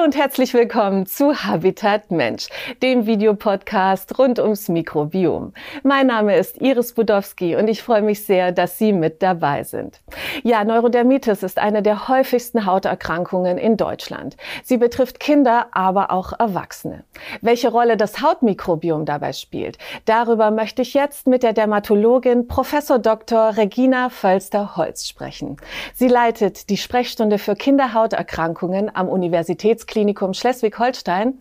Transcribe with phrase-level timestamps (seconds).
[0.00, 2.48] Hallo und herzlich willkommen zu Habitat Mensch,
[2.82, 5.52] dem Videopodcast rund ums Mikrobiom.
[5.82, 10.00] Mein Name ist Iris Budowski und ich freue mich sehr, dass Sie mit dabei sind.
[10.42, 14.38] Ja, Neurodermitis ist eine der häufigsten Hauterkrankungen in Deutschland.
[14.64, 17.04] Sie betrifft Kinder, aber auch Erwachsene.
[17.42, 19.76] Welche Rolle das Hautmikrobiom dabei spielt,
[20.06, 23.58] darüber möchte ich jetzt mit der Dermatologin Professor Dr.
[23.58, 25.58] Regina Völster-Holz sprechen.
[25.94, 31.40] Sie leitet die Sprechstunde für Kinderhauterkrankungen am Universitäts Universitätsklinikum Schleswig-Holstein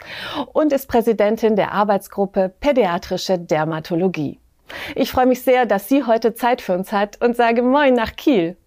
[0.53, 4.39] und ist Präsidentin der Arbeitsgruppe Pädiatrische Dermatologie.
[4.95, 8.16] Ich freue mich sehr, dass sie heute Zeit für uns hat und sage Moin nach
[8.16, 8.58] Kiel.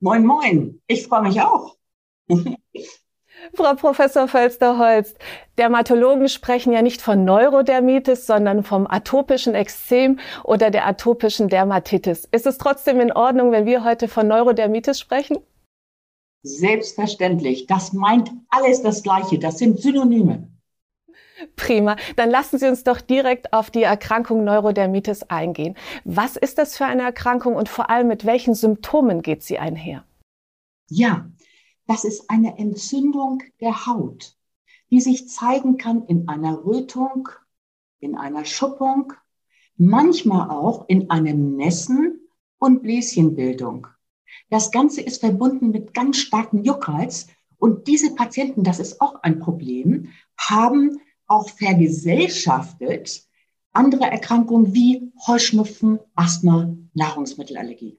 [0.00, 0.80] Moin, moin.
[0.86, 1.76] Ich freue mich auch.
[3.54, 5.14] Frau Professor Völsterholz,
[5.58, 12.28] Dermatologen sprechen ja nicht von Neurodermitis, sondern vom atopischen Ekzem oder der atopischen Dermatitis.
[12.32, 15.38] Ist es trotzdem in Ordnung, wenn wir heute von Neurodermitis sprechen?
[16.48, 17.66] Selbstverständlich.
[17.66, 19.38] Das meint alles das Gleiche.
[19.38, 20.48] Das sind Synonyme.
[21.56, 21.96] Prima.
[22.16, 25.76] Dann lassen Sie uns doch direkt auf die Erkrankung Neurodermitis eingehen.
[26.04, 30.04] Was ist das für eine Erkrankung und vor allem mit welchen Symptomen geht sie einher?
[30.88, 31.30] Ja,
[31.86, 34.36] das ist eine Entzündung der Haut,
[34.90, 37.28] die sich zeigen kann in einer Rötung,
[38.00, 39.12] in einer Schuppung,
[39.76, 42.20] manchmal auch in einem Nässen
[42.58, 43.86] und Bläschenbildung.
[44.50, 47.26] Das Ganze ist verbunden mit ganz starken Juckreiz.
[47.58, 53.28] Und diese Patienten, das ist auch ein Problem, haben auch vergesellschaftet
[53.72, 57.98] andere Erkrankungen wie Heuschnupfen, Asthma, Nahrungsmittelallergie.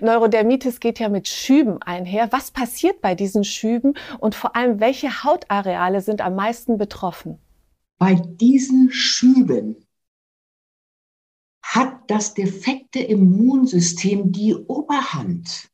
[0.00, 2.32] Neurodermitis geht ja mit Schüben einher.
[2.32, 7.38] Was passiert bei diesen Schüben und vor allem welche Hautareale sind am meisten betroffen?
[7.98, 9.86] Bei diesen Schüben
[11.62, 15.70] hat das defekte Immunsystem die Oberhand.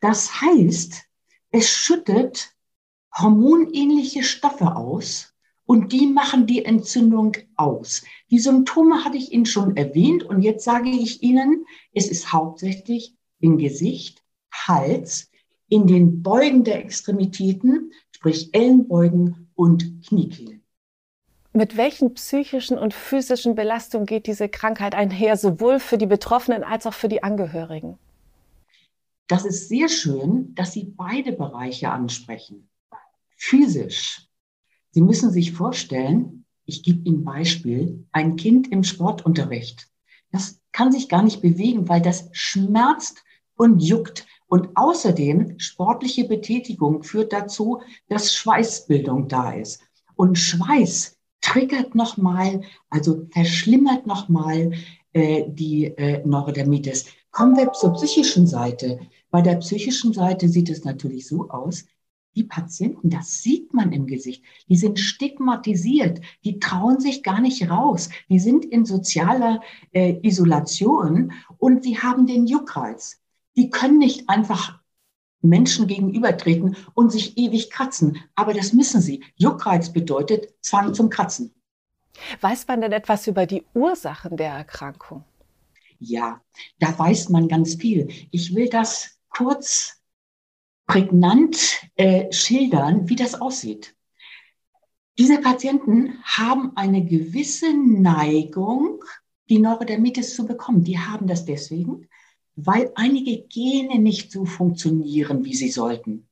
[0.00, 1.04] Das heißt,
[1.50, 2.54] es schüttet
[3.16, 8.04] hormonähnliche Stoffe aus und die machen die Entzündung aus.
[8.30, 13.14] Die Symptome hatte ich Ihnen schon erwähnt und jetzt sage ich Ihnen, es ist hauptsächlich
[13.40, 14.22] im Gesicht,
[14.52, 15.30] Hals,
[15.68, 20.62] in den Beugen der Extremitäten, sprich Ellenbeugen und Kniekehlen.
[21.52, 26.86] Mit welchen psychischen und physischen Belastungen geht diese Krankheit einher, sowohl für die Betroffenen als
[26.86, 27.98] auch für die Angehörigen?
[29.28, 32.68] Das ist sehr schön, dass Sie beide Bereiche ansprechen.
[33.36, 34.26] Physisch.
[34.90, 39.86] Sie müssen sich vorstellen, ich gebe Ihnen Beispiel, ein Kind im Sportunterricht.
[40.32, 43.22] Das kann sich gar nicht bewegen, weil das schmerzt
[43.56, 44.26] und juckt.
[44.46, 49.82] Und außerdem, sportliche Betätigung führt dazu, dass Schweißbildung da ist.
[50.16, 54.72] Und Schweiß triggert nochmal, also verschlimmert nochmal
[55.12, 57.06] äh, die äh, Neurodermitis.
[57.30, 59.00] Kommen wir zur psychischen Seite.
[59.30, 61.84] Bei der psychischen Seite sieht es natürlich so aus,
[62.34, 67.68] die Patienten, das sieht man im Gesicht, die sind stigmatisiert, die trauen sich gar nicht
[67.68, 69.60] raus, die sind in sozialer
[69.92, 73.20] äh, Isolation und sie haben den Juckreiz.
[73.56, 74.78] Die können nicht einfach
[75.40, 79.24] Menschen gegenübertreten und sich ewig kratzen, aber das müssen sie.
[79.36, 81.52] Juckreiz bedeutet Zwang zum Kratzen.
[82.40, 85.24] Weiß man denn etwas über die Ursachen der Erkrankung?
[85.98, 86.40] Ja,
[86.78, 88.08] da weiß man ganz viel.
[88.30, 90.00] Ich will das kurz
[90.86, 93.94] prägnant äh, schildern, wie das aussieht.
[95.18, 99.04] Diese Patienten haben eine gewisse Neigung,
[99.48, 100.84] die Neurodermitis zu bekommen.
[100.84, 102.08] Die haben das deswegen,
[102.56, 106.28] weil einige Gene nicht so funktionieren, wie sie sollten.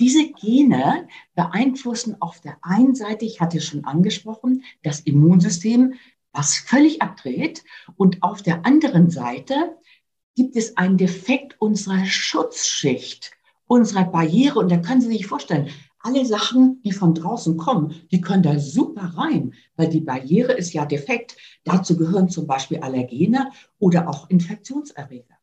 [0.00, 5.94] Diese Gene beeinflussen auf der einen Seite, ich hatte schon angesprochen, das Immunsystem,
[6.32, 7.62] was völlig abdreht,
[7.96, 9.76] und auf der anderen Seite
[10.40, 13.32] gibt es einen Defekt unserer Schutzschicht,
[13.66, 14.58] unserer Barriere.
[14.58, 15.68] Und da können Sie sich vorstellen,
[15.98, 20.72] alle Sachen, die von draußen kommen, die können da super rein, weil die Barriere ist
[20.72, 21.36] ja defekt.
[21.64, 25.36] Dazu gehören zum Beispiel Allergene oder auch Infektionserreger.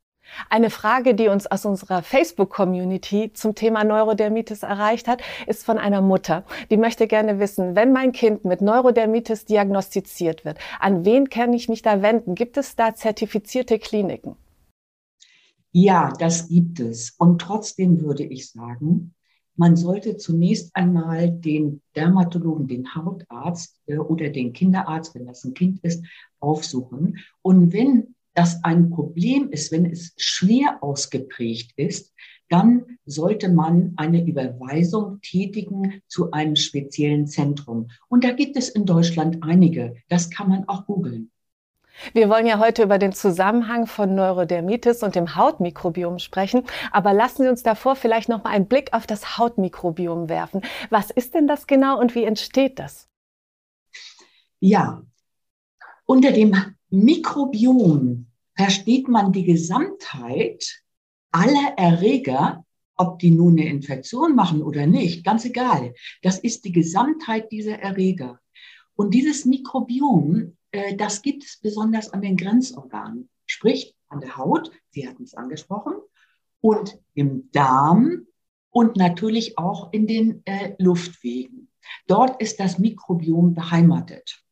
[0.50, 6.02] Eine Frage, die uns aus unserer Facebook-Community zum Thema Neurodermitis erreicht hat, ist von einer
[6.02, 6.44] Mutter.
[6.72, 11.70] Die möchte gerne wissen, wenn mein Kind mit Neurodermitis diagnostiziert wird, an wen kann ich
[11.70, 12.34] mich da wenden?
[12.34, 14.38] Gibt es da zertifizierte Kliniken?
[15.80, 17.12] Ja, das gibt es.
[17.20, 19.14] Und trotzdem würde ich sagen,
[19.56, 25.54] man sollte zunächst einmal den Dermatologen, den Hautarzt äh, oder den Kinderarzt, wenn das ein
[25.54, 26.04] Kind ist,
[26.40, 27.20] aufsuchen.
[27.44, 32.12] Und wenn das ein Problem ist, wenn es schwer ausgeprägt ist,
[32.50, 37.90] dann sollte man eine Überweisung tätigen zu einem speziellen Zentrum.
[38.10, 39.94] Und da gibt es in Deutschland einige.
[40.10, 41.30] Das kann man auch googeln.
[42.14, 47.44] Wir wollen ja heute über den Zusammenhang von Neurodermitis und dem Hautmikrobiom sprechen, aber lassen
[47.44, 50.62] Sie uns davor vielleicht noch mal einen Blick auf das Hautmikrobiom werfen.
[50.90, 53.08] Was ist denn das genau und wie entsteht das?
[54.60, 55.04] Ja,
[56.06, 56.56] unter dem
[56.90, 60.82] Mikrobiom versteht man die Gesamtheit
[61.32, 62.66] aller Erreger,
[62.96, 65.94] ob die nun eine Infektion machen oder nicht, ganz egal.
[66.24, 68.40] Das ist die Gesamtheit dieser Erreger.
[68.96, 70.57] Und dieses Mikrobiom
[70.98, 75.94] das gibt es besonders an den Grenzorganen, sprich an der Haut, Sie hatten es angesprochen,
[76.62, 78.28] und im Darm
[78.72, 81.70] und natürlich auch in den äh, Luftwegen.
[82.08, 84.44] Dort ist das Mikrobiom beheimatet.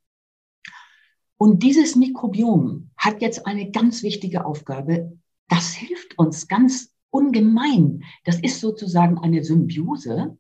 [1.38, 5.18] Und dieses Mikrobiom hat jetzt eine ganz wichtige Aufgabe.
[5.50, 8.04] Das hilft uns ganz ungemein.
[8.24, 10.38] Das ist sozusagen eine Symbiose.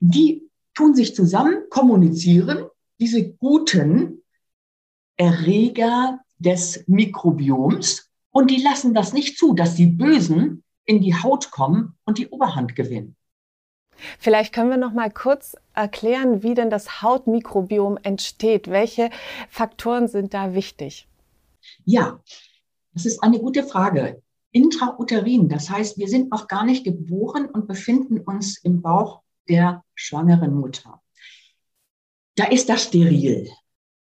[0.00, 2.66] Die tun sich zusammen, kommunizieren,
[2.98, 4.23] diese guten
[5.16, 11.50] Erreger des Mikrobioms und die lassen das nicht zu, dass die Bösen in die Haut
[11.50, 13.16] kommen und die Oberhand gewinnen.
[14.18, 18.68] Vielleicht können wir noch mal kurz erklären, wie denn das Hautmikrobiom entsteht.
[18.68, 19.10] Welche
[19.48, 21.06] Faktoren sind da wichtig?
[21.84, 22.20] Ja,
[22.92, 24.20] das ist eine gute Frage.
[24.50, 29.84] Intrauterin, das heißt, wir sind noch gar nicht geboren und befinden uns im Bauch der
[29.94, 31.00] schwangeren Mutter.
[32.34, 33.48] Da ist das steril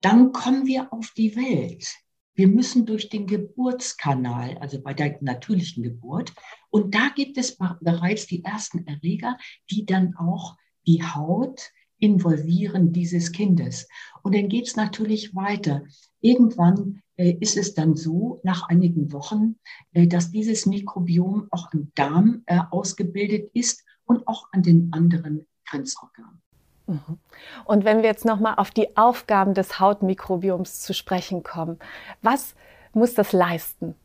[0.02, 1.88] dann kommen wir auf die Welt.
[2.36, 6.34] Wir müssen durch den Geburtskanal, also bei der natürlichen Geburt.
[6.70, 9.38] Und da gibt es bereits die ersten Erreger,
[9.72, 13.88] die dann auch die Haut involvieren dieses Kindes.
[14.22, 15.84] Und dann geht es natürlich weiter.
[16.20, 19.56] Irgendwann äh, ist es dann so, nach einigen Wochen,
[19.94, 25.48] äh, dass dieses Mikrobiom auch im Darm äh, ausgebildet ist und auch an den anderen
[25.66, 26.42] Grenzorganen.
[26.88, 27.20] Mhm.
[27.66, 31.80] Und wenn wir jetzt nochmal auf die Aufgaben des Hautmikrobioms zu sprechen kommen,
[32.22, 32.56] was
[32.94, 33.96] muss das leisten?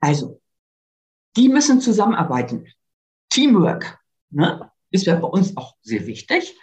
[0.00, 0.40] Also,
[1.36, 2.66] die müssen zusammenarbeiten.
[3.28, 3.98] Teamwork
[4.30, 6.56] ne, ist ja bei uns auch sehr wichtig.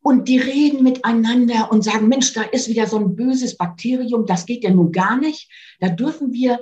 [0.00, 4.46] Und die reden miteinander und sagen, Mensch, da ist wieder so ein böses Bakterium, das
[4.46, 5.50] geht ja nun gar nicht.
[5.80, 6.60] Da dürfen wir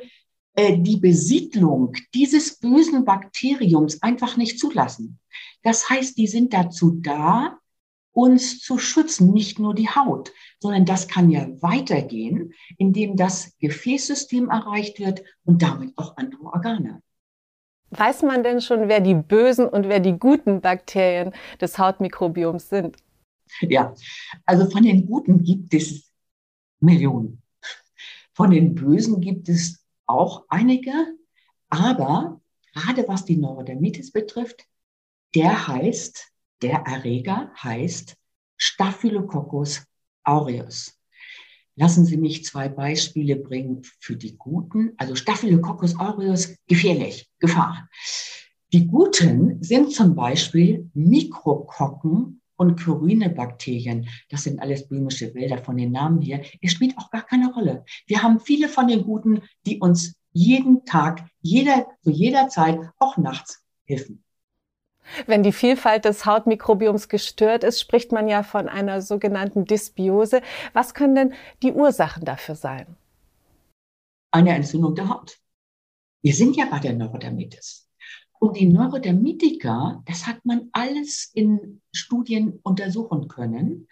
[0.55, 5.19] äh, die Besiedlung dieses bösen Bakteriums einfach nicht zulassen.
[5.63, 7.59] Das heißt, die sind dazu da,
[8.15, 14.49] uns zu schützen, nicht nur die Haut, sondern das kann ja weitergehen, indem das Gefäßsystem
[14.49, 17.03] erreicht wird und damit auch andere Organe.
[17.91, 22.97] Weiß man denn schon, wer die bösen und wer die guten Bakterien des Hautmikrobioms sind?
[23.61, 23.95] Ja,
[24.47, 26.11] also von den guten gibt es
[26.81, 27.43] Millionen.
[28.33, 30.93] Von den bösen gibt es auch einige,
[31.69, 32.41] aber
[32.73, 34.67] gerade was die Neurodermitis betrifft,
[35.35, 36.34] der heißt
[36.65, 38.17] der Erreger heißt
[38.57, 39.85] Staphylococcus
[40.23, 40.99] aureus.
[41.77, 44.93] Lassen Sie mich zwei Beispiele bringen für die guten.
[44.97, 47.87] Also Staphylococcus aureus, gefährlich, Gefahr.
[48.73, 54.09] Die guten sind zum Beispiel Mikrokokken und Chlorinebakterien.
[54.31, 56.41] Das sind alles böhmische Wälder von den Namen her.
[56.63, 57.85] Es spielt auch gar keine Rolle.
[58.07, 63.19] Wir haben viele von den guten, die uns jeden Tag, jeder, zu jeder Zeit, auch
[63.19, 64.24] nachts helfen.
[65.27, 70.43] Wenn die Vielfalt des Hautmikrobioms gestört ist, spricht man ja von einer sogenannten Dysbiose.
[70.73, 72.87] Was können denn die Ursachen dafür sein?
[74.31, 75.39] Eine Entzündung der Haut.
[76.23, 77.89] Wir sind ja bei der Neurodermitis.
[78.39, 83.89] Und die Neurodermitiker, das hat man alles in Studien untersuchen können,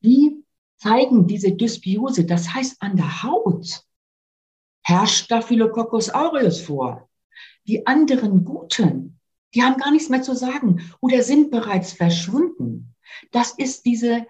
[0.00, 0.44] die
[0.76, 2.24] zeigen diese Dysbiose.
[2.24, 3.84] Das heißt, an der Haut
[4.84, 7.08] herrscht Staphylococcus aureus vor.
[7.66, 9.20] Die anderen guten,
[9.54, 12.94] die haben gar nichts mehr zu sagen oder sind bereits verschwunden.
[13.30, 14.26] Das ist diese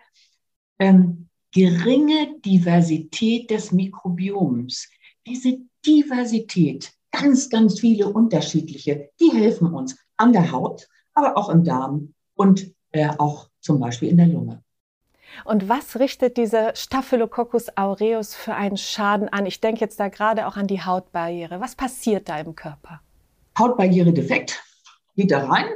[0.78, 4.88] ähm, geringe Diversität des Mikrobioms.
[5.26, 11.64] Diese Diversität, ganz, ganz viele unterschiedliche, die helfen uns an der Haut, aber auch im
[11.64, 14.62] Darm und äh, auch zum Beispiel in der Lunge.
[15.44, 19.46] Und was richtet dieser Staphylococcus aureus für einen Schaden an?
[19.46, 21.60] Ich denke jetzt da gerade auch an die Hautbarriere.
[21.60, 23.00] Was passiert da im Körper?
[23.58, 24.62] Hautbarriere defekt,
[25.14, 25.66] geht da rein.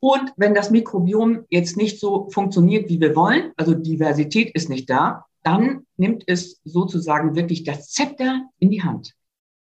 [0.00, 4.90] Und wenn das Mikrobiom jetzt nicht so funktioniert, wie wir wollen, also Diversität ist nicht
[4.90, 9.14] da, dann nimmt es sozusagen wirklich das Zepter in die Hand.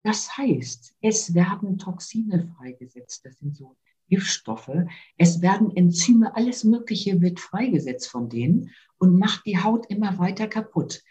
[0.02, 3.25] Das heißt, es werden Toxine freigesetzt.
[3.25, 3.76] Das sind so
[4.08, 4.70] Giftstoffe.
[5.16, 10.47] Es werden Enzyme, alles Mögliche wird freigesetzt von denen und macht die Haut immer weiter
[10.47, 11.02] kaputt.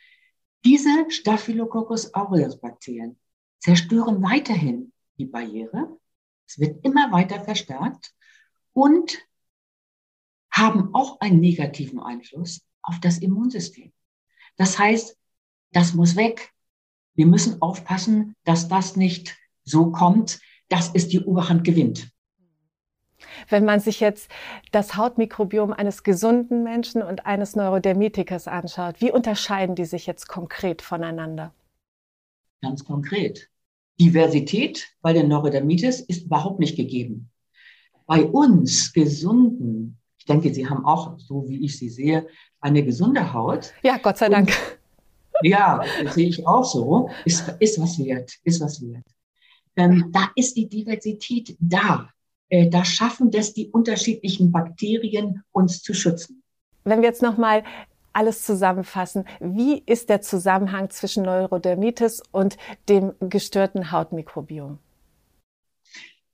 [0.66, 3.18] Diese Staphylococcus aureus Bakterien
[3.60, 5.98] zerstören weiterhin die Barriere
[6.48, 8.14] es wird immer weiter verstärkt
[8.74, 9.18] und
[10.52, 13.92] haben auch einen negativen Einfluss auf das Immunsystem.
[14.56, 15.18] Das heißt,
[15.72, 16.54] das muss weg.
[17.14, 20.40] Wir müssen aufpassen, dass das nicht so kommt,
[20.70, 22.10] dass es die Oberhand gewinnt.
[23.50, 24.30] Wenn man sich jetzt
[24.72, 30.82] das Hautmikrobiom eines gesunden Menschen und eines Neurodermitikers anschaut, wie unterscheiden die sich jetzt konkret
[30.82, 31.54] voneinander?
[32.62, 33.50] Ganz konkret.
[34.00, 37.30] Diversität bei der Neurodermitis ist überhaupt nicht gegeben.
[38.06, 42.28] Bei uns Gesunden, ich denke, Sie haben auch, so wie ich Sie sehe,
[42.62, 43.74] eine gesunde Haut.
[43.84, 44.52] Ja, Gott sei Dank.
[45.42, 47.10] ja, das sehe ich auch so.
[47.26, 49.06] Ist, ist was wert, ist was wert.
[49.76, 52.10] Ähm, da ist die Diversität da.
[52.50, 56.42] Äh, da schaffen das die unterschiedlichen Bakterien, uns zu schützen.
[56.84, 57.64] Wenn wir jetzt nochmal
[58.18, 62.58] alles zusammenfassen, wie ist der Zusammenhang zwischen Neurodermitis und
[62.90, 64.80] dem gestörten Hautmikrobiom?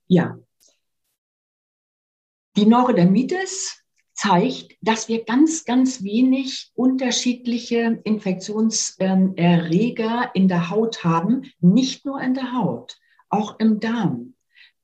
[0.06, 0.38] Ja.
[2.56, 12.06] Die Neurodermitis zeigt, dass wir ganz, ganz wenig unterschiedliche Infektionserreger in der Haut haben, nicht
[12.06, 12.96] nur in der Haut,
[13.28, 14.33] auch im Darm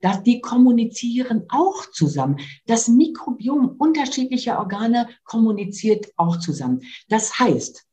[0.01, 2.41] dass die kommunizieren auch zusammen.
[2.67, 6.81] Das Mikrobiom unterschiedlicher Organe kommuniziert auch zusammen.
[7.09, 7.87] Das heißt,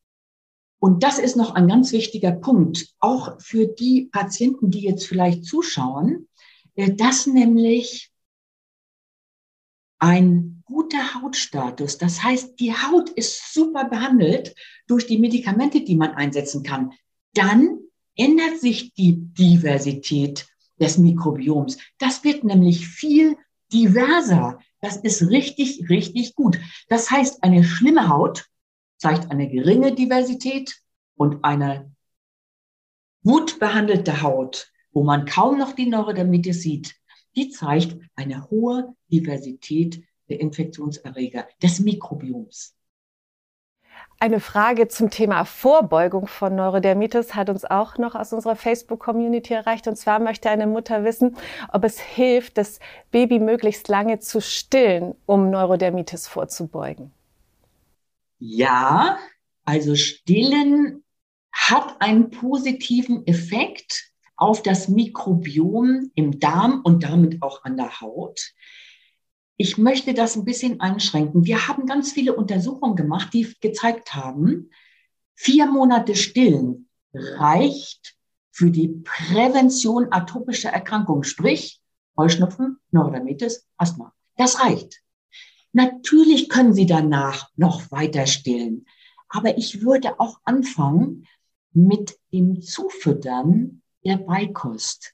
[0.79, 5.43] und das ist noch ein ganz wichtiger Punkt, auch für die Patienten, die jetzt vielleicht
[5.45, 6.27] zuschauen,
[6.75, 8.11] äh, dass nämlich
[9.99, 14.53] ein guter Hautstatus, das heißt, die Haut ist super behandelt
[14.85, 16.91] durch die Medikamente, die man einsetzen kann,
[17.33, 17.79] dann
[18.15, 20.47] ändert sich die Diversität
[20.79, 21.77] des Mikrobioms.
[21.97, 23.37] Das wird nämlich viel
[23.73, 24.59] diverser.
[24.81, 26.59] Das ist richtig, richtig gut.
[26.89, 28.45] Das heißt, eine schlimme Haut
[28.97, 30.81] zeigt eine geringe Diversität
[31.15, 31.91] und eine
[33.23, 36.95] gut behandelte Haut, wo man kaum noch die Neurodermitis sieht,
[37.35, 42.76] die zeigt eine hohe Diversität der Infektionserreger, des Mikrobioms.
[44.19, 49.87] Eine Frage zum Thema Vorbeugung von Neurodermitis hat uns auch noch aus unserer Facebook-Community erreicht.
[49.87, 51.37] Und zwar möchte eine Mutter wissen,
[51.71, 52.79] ob es hilft, das
[53.11, 57.11] Baby möglichst lange zu stillen, um Neurodermitis vorzubeugen.
[58.39, 59.19] Ja,
[59.65, 61.03] also stillen
[61.51, 68.53] hat einen positiven Effekt auf das Mikrobiom im Darm und damit auch an der Haut.
[69.59, 71.45] Ich möchte das ein bisschen einschränken.
[71.45, 74.69] Wir haben ganz viele Untersuchungen gemacht, die gezeigt haben,
[75.33, 78.15] vier Monate Stillen reicht
[78.51, 81.81] für die Prävention atopischer Erkrankungen, sprich
[82.15, 84.13] Heuschnupfen, Neurodermitis, Asthma.
[84.35, 85.01] Das reicht.
[85.73, 88.85] Natürlich können Sie danach noch weiter stillen,
[89.29, 91.27] aber ich würde auch anfangen
[91.73, 95.13] mit dem Zufüttern der Beikost.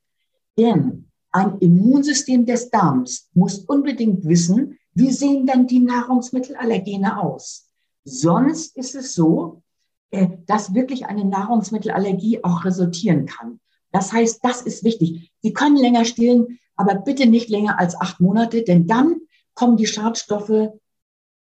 [0.58, 7.70] Denn ein Immunsystem des Darms muss unbedingt wissen, wie sehen dann die Nahrungsmittelallergene aus.
[8.06, 9.64] Sonst ist es so,
[10.12, 13.60] äh, dass wirklich eine Nahrungsmittelallergie auch resultieren kann.
[13.92, 15.32] Das heißt, das ist wichtig.
[15.42, 19.22] Sie können länger stillen, aber bitte nicht länger als acht Monate, denn dann
[19.56, 20.70] kommen die Schadstoffe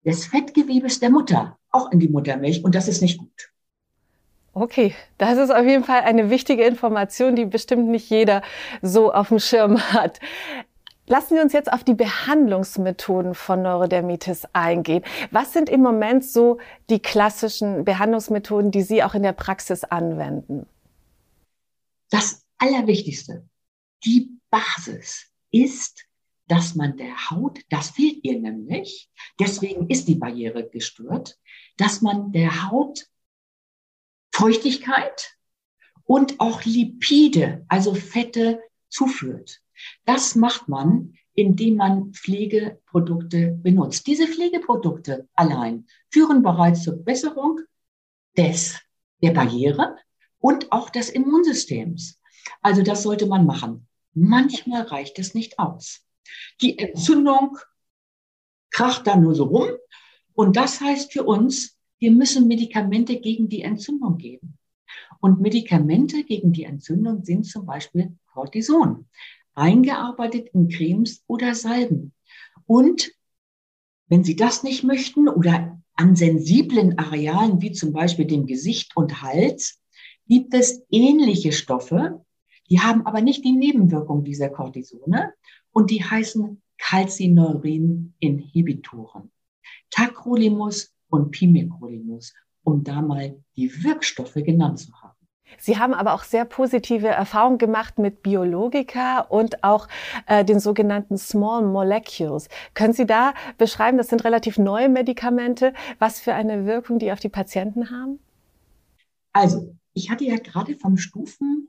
[0.05, 3.51] des Fettgewebes der Mutter auch in die Muttermilch und das ist nicht gut.
[4.53, 8.41] Okay, das ist auf jeden Fall eine wichtige Information, die bestimmt nicht jeder
[8.81, 10.19] so auf dem Schirm hat.
[11.07, 15.03] Lassen Sie uns jetzt auf die Behandlungsmethoden von Neurodermitis eingehen.
[15.31, 20.67] Was sind im Moment so die klassischen Behandlungsmethoden, die Sie auch in der Praxis anwenden?
[22.09, 23.45] Das Allerwichtigste,
[24.05, 26.05] die Basis ist,
[26.47, 31.37] dass man der Haut, das fehlt ihr nämlich, deswegen ist die Barriere gestört,
[31.77, 33.05] dass man der Haut
[34.31, 35.35] Feuchtigkeit
[36.05, 38.59] und auch Lipide, also Fette,
[38.89, 39.61] zuführt.
[40.05, 44.05] Das macht man, indem man Pflegeprodukte benutzt.
[44.07, 47.61] Diese Pflegeprodukte allein führen bereits zur Besserung
[48.37, 48.79] des,
[49.21, 49.95] der Barriere
[50.39, 52.19] und auch des Immunsystems.
[52.61, 53.87] Also das sollte man machen.
[54.13, 56.05] Manchmal reicht es nicht aus.
[56.61, 57.57] Die Entzündung
[58.71, 59.69] kracht da nur so rum.
[60.33, 64.57] Und das heißt für uns, wir müssen Medikamente gegen die Entzündung geben.
[65.19, 69.05] Und Medikamente gegen die Entzündung sind zum Beispiel Cortison,
[69.53, 72.13] eingearbeitet in Cremes oder Salben.
[72.65, 73.11] Und
[74.07, 79.21] wenn Sie das nicht möchten oder an sensiblen Arealen wie zum Beispiel dem Gesicht und
[79.21, 79.79] Hals,
[80.27, 82.25] gibt es ähnliche Stoffe,
[82.69, 85.35] die haben aber nicht die Nebenwirkung dieser Cortisone
[85.71, 89.29] und die heißen Calcineurin-Inhibitoren.
[89.91, 95.15] Tacrolimus und Pimecrolimus, um da mal die Wirkstoffe genannt zu haben.
[95.59, 99.87] Sie haben aber auch sehr positive Erfahrungen gemacht mit Biologika und auch
[100.27, 102.47] äh, den sogenannten Small Molecules.
[102.73, 107.19] Können Sie da beschreiben, das sind relativ neue Medikamente, was für eine Wirkung die auf
[107.19, 108.19] die Patienten haben?
[109.33, 111.67] Also, ich hatte ja gerade vom Stufengeschehen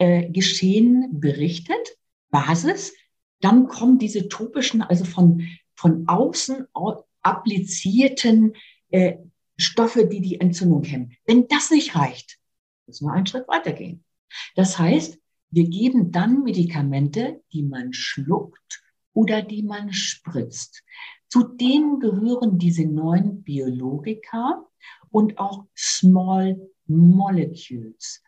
[0.00, 1.98] äh, berichtet,
[2.30, 2.94] Basis.
[3.40, 5.42] Dann kommen diese topischen, also von,
[5.74, 6.66] von außen
[7.22, 8.54] applizierten
[8.90, 9.16] äh,
[9.56, 11.16] Stoffe, die die Entzündung hemmen.
[11.26, 12.38] Wenn das nicht reicht,
[12.86, 14.04] müssen wir einen Schritt weitergehen.
[14.54, 15.18] Das heißt,
[15.50, 18.82] wir geben dann Medikamente, die man schluckt
[19.12, 20.82] oder die man spritzt.
[21.28, 24.64] Zu denen gehören diese neuen Biologika
[25.10, 28.22] und auch Small Molecules.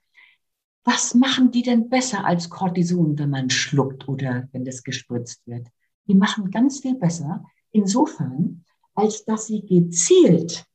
[0.85, 5.69] Was machen die denn besser als Cortison, wenn man schluckt oder wenn das gespritzt wird?
[6.07, 8.65] Die machen ganz viel besser insofern,
[9.01, 10.67] als dass sie gezielt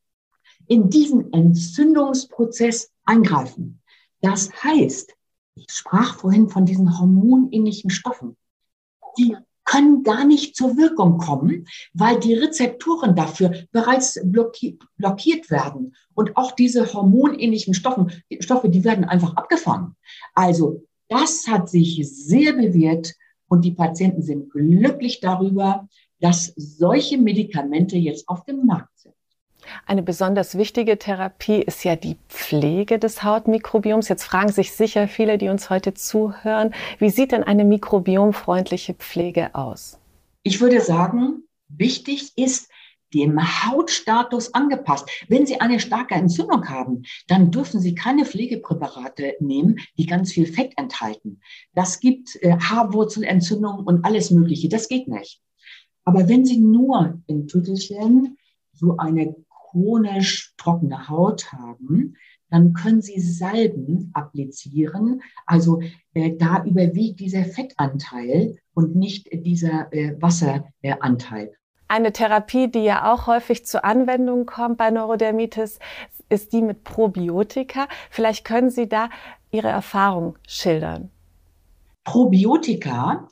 [0.68, 3.82] in diesen Entzündungsprozess eingreifen.
[4.22, 5.14] Das heißt,
[5.56, 8.36] ich sprach vorhin von diesen hormonähnlichen Stoffen.
[9.18, 15.96] Die können gar nicht zur Wirkung kommen, weil die Rezeptoren dafür bereits blockiert, blockiert werden.
[16.14, 19.96] Und auch diese hormonähnlichen Stoffen, Stoffe, die werden einfach abgefangen.
[20.34, 23.14] Also das hat sich sehr bewährt
[23.48, 25.88] und die Patienten sind glücklich darüber,
[26.26, 29.14] dass solche Medikamente jetzt auf dem Markt sind.
[29.86, 34.10] Eine besonders wichtige Therapie ist ja die Pflege des Hautmikrobioms.
[34.10, 39.54] Jetzt fragen sich sicher viele, die uns heute zuhören, wie sieht denn eine mikrobiomfreundliche Pflege
[39.54, 40.00] aus?
[40.42, 42.72] Ich würde sagen, wichtig ist,
[43.14, 45.08] dem Hautstatus angepasst.
[45.28, 50.48] Wenn Sie eine starke Entzündung haben, dann dürfen Sie keine Pflegepräparate nehmen, die ganz viel
[50.48, 51.40] Fett enthalten.
[51.76, 54.70] Das gibt äh, Haarwurzelentzündung und alles Mögliche.
[54.70, 55.45] Das geht nicht.
[56.06, 58.38] Aber wenn Sie nur in Tüttelchen
[58.74, 62.16] so eine chronisch trockene Haut haben,
[62.50, 65.22] dann können Sie Salben applizieren.
[65.46, 65.82] Also
[66.14, 71.52] äh, da überwiegt dieser Fettanteil und nicht dieser äh, Wasseranteil.
[71.88, 75.80] Eine Therapie, die ja auch häufig zur Anwendung kommt bei Neurodermitis,
[76.30, 77.88] ist die mit Probiotika.
[78.10, 79.10] Vielleicht können Sie da
[79.52, 81.12] Ihre Erfahrung schildern.
[82.04, 83.28] Probiotika,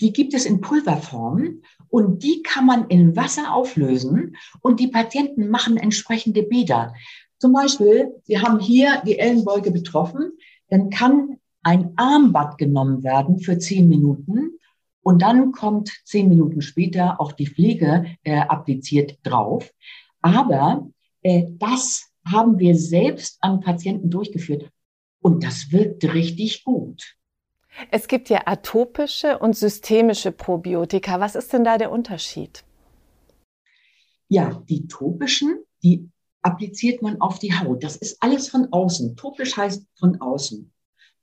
[0.00, 5.48] die gibt es in Pulverform und die kann man in Wasser auflösen und die Patienten
[5.48, 6.94] machen entsprechende Bäder.
[7.38, 10.32] Zum Beispiel, Sie haben hier die Ellenbeuge betroffen,
[10.68, 14.58] dann kann ein Armbad genommen werden für zehn Minuten
[15.02, 19.72] und dann kommt zehn Minuten später auch die Pflege äh, appliziert drauf.
[20.22, 20.88] Aber
[21.22, 24.70] äh, das haben wir selbst an Patienten durchgeführt
[25.20, 27.16] und das wirkt richtig gut.
[27.90, 31.20] Es gibt ja atopische und systemische Probiotika.
[31.20, 32.64] Was ist denn da der Unterschied?
[34.28, 36.10] Ja, die topischen, die
[36.42, 37.84] appliziert man auf die Haut.
[37.84, 39.16] Das ist alles von außen.
[39.16, 40.72] Topisch heißt von außen.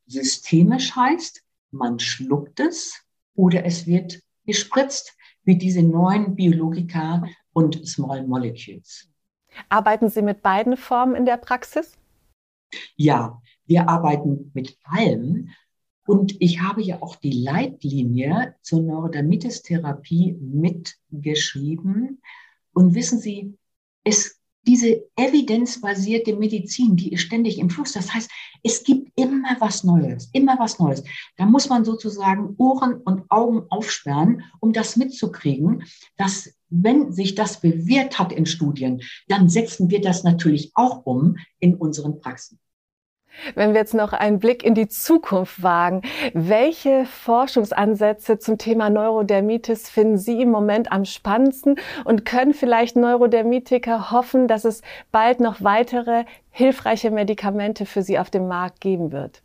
[0.05, 3.01] Systemisch heißt, man schluckt es
[3.35, 9.09] oder es wird gespritzt, wie diese neuen Biologika und Small Molecules.
[9.69, 11.97] Arbeiten Sie mit beiden Formen in der Praxis?
[12.95, 15.49] Ja, wir arbeiten mit allem,
[16.05, 22.21] und ich habe ja auch die Leitlinie zur Neurodermitis-Therapie mitgeschrieben.
[22.73, 23.57] Und wissen Sie,
[24.03, 27.93] es, diese evidenzbasierte Medizin, die ist ständig im Fluss.
[27.93, 28.29] Das heißt,
[28.63, 31.03] es gibt immer was Neues, immer was Neues.
[31.37, 35.83] Da muss man sozusagen Ohren und Augen aufsperren, um das mitzukriegen,
[36.17, 41.37] dass wenn sich das bewährt hat in Studien, dann setzen wir das natürlich auch um
[41.59, 42.59] in unseren Praxen.
[43.55, 46.01] Wenn wir jetzt noch einen Blick in die Zukunft wagen,
[46.33, 54.11] welche Forschungsansätze zum Thema Neurodermitis finden Sie im Moment am spannendsten und können vielleicht Neurodermitiker
[54.11, 59.41] hoffen, dass es bald noch weitere hilfreiche Medikamente für sie auf dem Markt geben wird?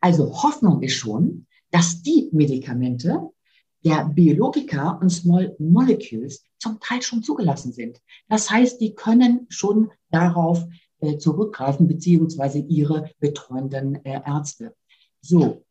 [0.00, 3.30] Also Hoffnung ist schon, dass die Medikamente
[3.84, 8.00] der Biologika und Small Molecules zum Teil schon zugelassen sind.
[8.28, 10.64] Das heißt, die können schon darauf
[11.00, 14.74] äh, zurückgreifen, beziehungsweise ihre betreuenden äh, Ärzte.
[15.20, 15.62] So.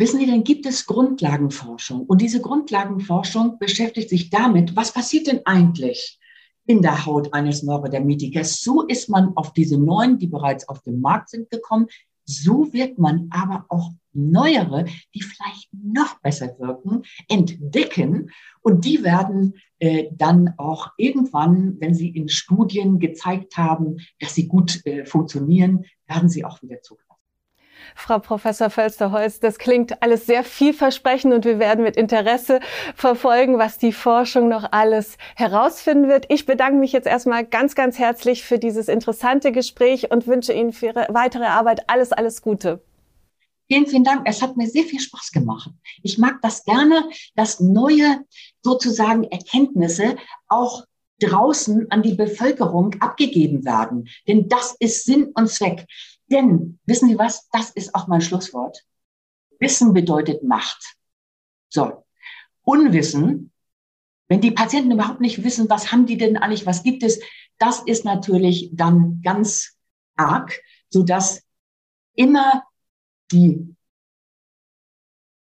[0.00, 2.06] Wissen Sie, dann gibt es Grundlagenforschung.
[2.06, 6.20] Und diese Grundlagenforschung beschäftigt sich damit, was passiert denn eigentlich
[6.66, 8.60] in der Haut eines Neurodermitikers.
[8.60, 11.88] So ist man auf diese neuen, die bereits auf dem Markt sind, gekommen.
[12.28, 18.30] So wird man aber auch neuere, die vielleicht noch besser wirken, entdecken.
[18.60, 24.46] Und die werden äh, dann auch irgendwann, wenn sie in Studien gezeigt haben, dass sie
[24.46, 27.07] gut äh, funktionieren, werden sie auch wieder zugelassen.
[27.94, 32.60] Frau Professor Völsterholz, das klingt alles sehr vielversprechend und wir werden mit Interesse
[32.94, 36.26] verfolgen, was die Forschung noch alles herausfinden wird.
[36.28, 40.72] Ich bedanke mich jetzt erstmal ganz, ganz herzlich für dieses interessante Gespräch und wünsche Ihnen
[40.72, 42.80] für Ihre weitere Arbeit alles, alles Gute.
[43.70, 44.22] Vielen, vielen Dank.
[44.24, 45.70] Es hat mir sehr viel Spaß gemacht.
[46.02, 48.24] Ich mag das gerne, dass neue
[48.62, 50.16] sozusagen Erkenntnisse
[50.48, 50.84] auch
[51.20, 54.08] draußen an die Bevölkerung abgegeben werden.
[54.26, 55.86] Denn das ist Sinn und Zweck.
[56.30, 58.84] Denn, wissen Sie was, das ist auch mein Schlusswort.
[59.58, 60.96] Wissen bedeutet Macht.
[61.68, 62.04] So,
[62.62, 63.52] Unwissen,
[64.28, 67.20] wenn die Patienten überhaupt nicht wissen, was haben die denn eigentlich, was gibt es,
[67.58, 69.78] das ist natürlich dann ganz
[70.16, 70.60] arg,
[70.90, 71.42] so dass
[72.14, 72.64] immer
[73.32, 73.74] die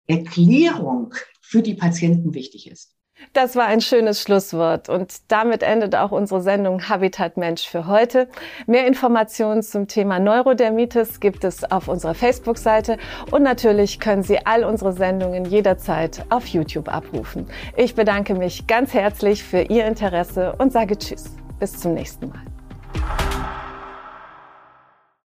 [0.07, 2.96] Erklärung für die Patienten wichtig ist.
[3.33, 8.29] Das war ein schönes Schlusswort und damit endet auch unsere Sendung Habitat Mensch für heute.
[8.67, 12.99] Mehr Informationen zum Thema Neurodermitis gibt es auf unserer Facebook-Seite
[13.31, 17.47] und natürlich können Sie all unsere Sendungen jederzeit auf YouTube abrufen.
[17.77, 21.37] Ich bedanke mich ganz herzlich für Ihr Interesse und sage Tschüss.
[21.59, 23.26] Bis zum nächsten Mal.